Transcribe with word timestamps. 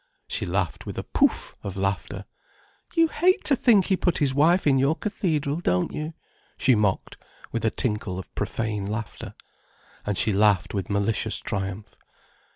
She 0.27 0.47
laughed 0.47 0.87
with 0.87 0.97
a 0.97 1.03
pouf! 1.03 1.53
of 1.61 1.77
laughter. 1.77 2.25
"You 2.95 3.07
hate 3.07 3.43
to 3.43 3.55
think 3.55 3.85
he 3.85 3.95
put 3.95 4.17
his 4.17 4.33
wife 4.33 4.65
in 4.65 4.79
your 4.79 4.95
cathedral, 4.95 5.57
don't 5.59 5.91
you?" 5.93 6.15
she 6.57 6.73
mocked, 6.73 7.17
with 7.51 7.63
a 7.65 7.69
tinkle 7.69 8.17
of 8.17 8.33
profane 8.33 8.87
laughter. 8.87 9.35
And 10.03 10.17
she 10.17 10.33
laughed 10.33 10.73
with 10.73 10.89
malicious 10.89 11.39
triumph. 11.39 11.95